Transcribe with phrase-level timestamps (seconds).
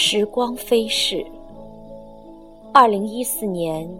[0.00, 1.26] 时光飞逝，
[2.72, 3.90] 二零一四年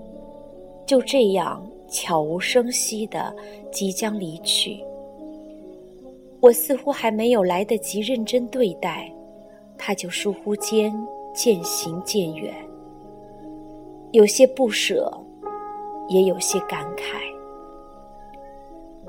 [0.86, 3.34] 就这样悄无声息的
[3.72, 4.80] 即将离去。
[6.38, 9.12] 我似乎还没有来得及认真对待，
[9.76, 10.94] 他就疏忽间
[11.34, 12.54] 渐行渐远。
[14.12, 15.12] 有些不舍，
[16.06, 17.18] 也有些感慨。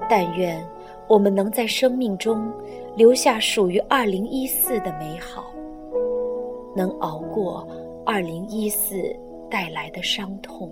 [0.09, 0.59] 但愿
[1.07, 2.51] 我们能在生命中
[2.95, 5.45] 留下属于二零一四的美好。
[6.75, 7.67] 能熬过
[8.05, 9.15] 二零一四
[9.49, 10.71] 带来的伤痛，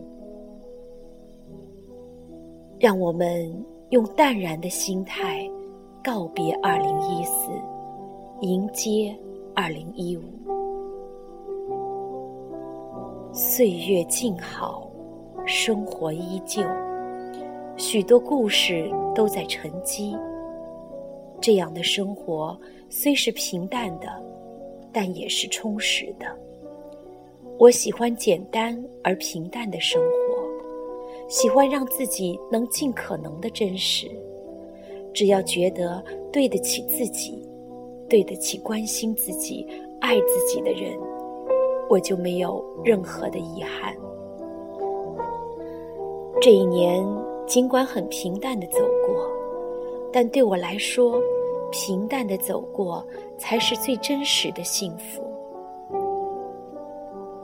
[2.79, 5.49] 让我们用淡然的心态
[6.03, 7.49] 告别二零一四，
[8.41, 9.17] 迎接
[9.55, 10.21] 二零一五。
[13.33, 14.89] 岁月静好，
[15.45, 16.61] 生活依旧，
[17.75, 20.15] 许多故事都在沉积。
[21.39, 22.59] 这样的生活
[22.89, 24.07] 虽是平淡的。
[24.99, 26.25] 但也是充实的。
[27.59, 34.09] 我喜欢简单而平淡的生活，喜欢让自己能尽可能的真实。
[35.13, 36.03] 只要觉得
[36.33, 37.47] 对得起自己，
[38.09, 39.67] 对得起关心自己、
[40.01, 40.97] 爱自己的人，
[41.91, 43.95] 我就没有任何的遗憾。
[46.41, 47.05] 这一年
[47.45, 49.29] 尽管很平淡的走过，
[50.11, 51.21] 但对我来说。
[51.71, 53.05] 平淡的走过，
[53.37, 55.23] 才是最真实的幸福。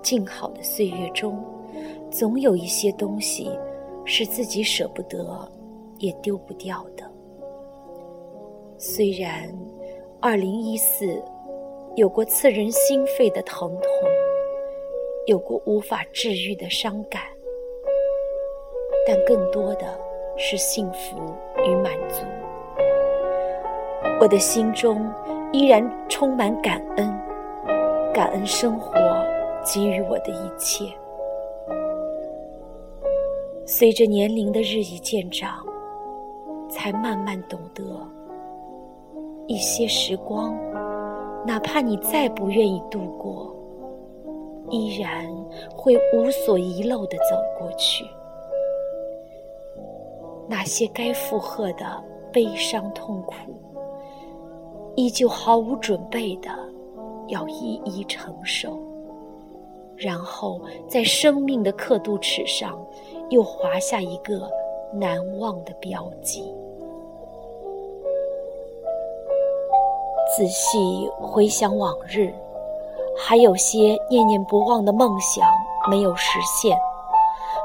[0.01, 1.43] 静好的岁月中，
[2.11, 3.49] 总有一些东西
[4.05, 5.49] 是自己舍不得，
[5.99, 7.09] 也丢不掉的。
[8.77, 9.49] 虽然
[10.19, 11.23] 二零一四
[11.95, 13.87] 有过刺人心肺的疼痛，
[15.25, 17.21] 有过无法治愈的伤感，
[19.07, 19.97] 但更多的
[20.35, 21.17] 是幸福
[21.65, 22.25] 与满足。
[24.23, 25.05] 我的心中
[25.51, 27.13] 依然充满感恩，
[28.13, 28.93] 感恩生活
[29.65, 30.85] 给予我的一切。
[33.65, 35.57] 随着年龄的日益渐长，
[36.69, 37.83] 才慢慢懂得，
[39.45, 40.57] 一些时光，
[41.45, 43.53] 哪怕你再不愿意度过，
[44.69, 45.27] 依然
[45.75, 48.05] 会无所遗漏的走过去。
[50.47, 53.35] 那些该负荷的悲伤痛苦。
[54.95, 56.49] 依旧毫无准备的
[57.27, 58.77] 要一一承受，
[59.95, 62.79] 然后在生命的刻度尺上
[63.29, 64.49] 又划下一个
[64.93, 66.53] 难忘的标记。
[70.35, 72.33] 仔细回想往日，
[73.17, 75.47] 还有些念念不忘的梦想
[75.89, 76.77] 没有实现，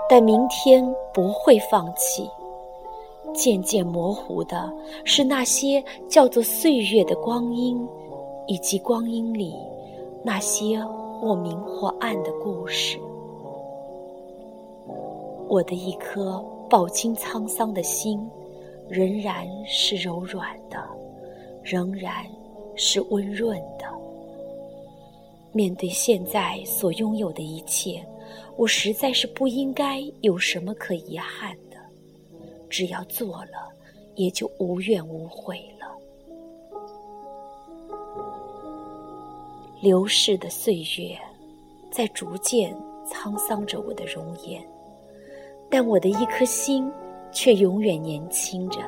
[0.09, 2.31] 但明天不会放弃。
[3.38, 4.69] 渐渐模糊的
[5.04, 7.87] 是那些叫做岁月的光阴，
[8.49, 9.54] 以及光阴里
[10.25, 12.99] 那些或明或暗的故事。
[15.49, 18.28] 我的一颗饱经沧桑的心，
[18.88, 20.84] 仍然是柔软的，
[21.62, 22.26] 仍然
[22.75, 23.87] 是温润的。
[25.53, 28.05] 面对现在所拥有的一切，
[28.56, 31.56] 我实在是不应该有什么可遗憾。
[32.69, 33.73] 只要做了，
[34.15, 35.87] 也就无怨无悔了。
[39.81, 41.17] 流逝的岁月，
[41.91, 44.61] 在逐渐沧桑着我的容颜，
[45.71, 46.91] 但我的一颗心
[47.31, 48.81] 却永远年轻着。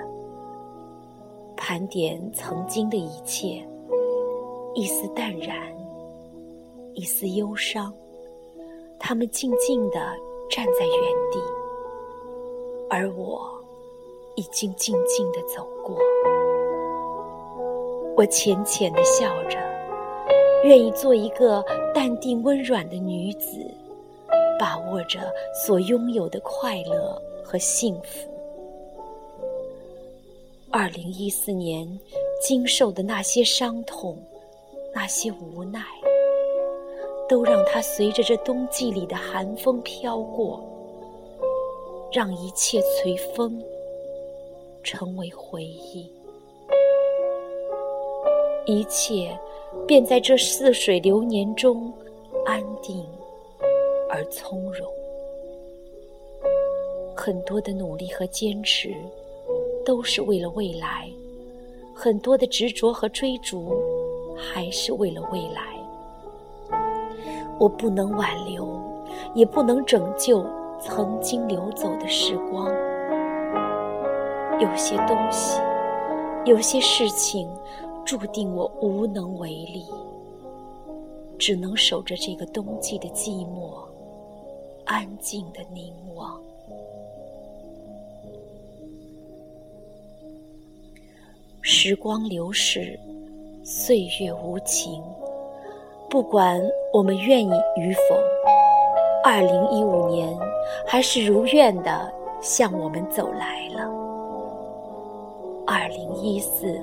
[1.56, 3.64] 盘点曾经的一切，
[4.74, 5.72] 一丝淡然，
[6.94, 7.94] 一丝忧伤，
[8.98, 10.00] 他们静静地
[10.50, 10.96] 站在原
[11.30, 11.38] 地，
[12.88, 13.59] 而我。
[14.36, 15.96] 已经静静的走过，
[18.16, 19.58] 我浅浅的笑着，
[20.64, 21.62] 愿意做一个
[21.94, 23.58] 淡定温软的女子，
[24.58, 25.20] 把握着
[25.52, 28.30] 所拥有的快乐和幸福。
[30.70, 31.98] 二零一四年
[32.40, 34.16] 经受的那些伤痛，
[34.94, 35.82] 那些无奈，
[37.28, 40.62] 都让它随着这冬季里的寒风飘过，
[42.12, 43.60] 让一切随风。
[44.82, 46.10] 成为回忆，
[48.66, 49.38] 一切
[49.86, 51.92] 便在这似水流年中
[52.46, 53.04] 安定
[54.08, 54.90] 而从容。
[57.14, 58.94] 很多的努力和坚持，
[59.84, 61.08] 都是为了未来；
[61.94, 63.76] 很多的执着和追逐，
[64.36, 65.76] 还是为了未来。
[67.58, 68.66] 我不能挽留，
[69.34, 70.42] 也不能拯救
[70.80, 72.74] 曾经流走的时光。
[74.60, 75.58] 有些东西，
[76.44, 77.48] 有些事情，
[78.04, 79.86] 注定我无能为力。
[81.38, 83.72] 只能守着这个冬季的寂寞，
[84.84, 86.38] 安静的凝望。
[91.62, 93.00] 时光流逝，
[93.64, 95.02] 岁月无情。
[96.10, 96.60] 不管
[96.92, 98.16] 我们愿意与否，
[99.24, 100.36] 二零一五年
[100.86, 102.12] 还是如愿的
[102.42, 103.99] 向我们走来了。
[105.80, 106.78] 二零一四，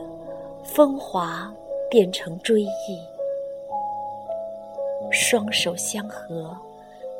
[0.63, 1.53] 风华
[1.87, 2.99] 变成追忆，
[5.11, 6.57] 双手相合，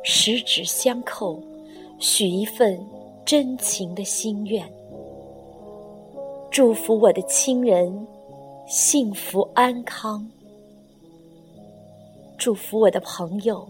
[0.02, 1.40] 十指相扣，
[2.00, 2.84] 许一份
[3.24, 4.68] 真情的心愿。
[6.50, 8.08] 祝福我的亲人
[8.66, 10.28] 幸福安康。
[12.36, 13.64] 祝福我的朋友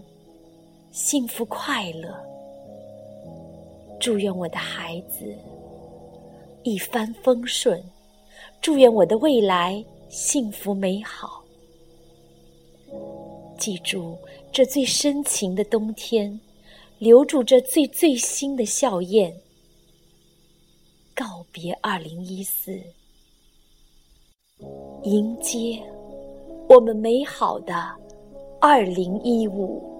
[0.89, 2.11] 幸福快乐，
[3.99, 5.31] 祝愿我的孩子
[6.63, 7.79] 一帆风顺，
[8.61, 11.43] 祝愿我的未来幸福美好。
[13.57, 14.17] 记住
[14.51, 16.39] 这最深情的冬天，
[16.97, 19.33] 留住这最最新的笑靥，
[21.13, 22.79] 告别二零一四，
[25.03, 25.81] 迎接
[26.69, 27.73] 我们美好的。
[28.61, 29.98] 二零一五。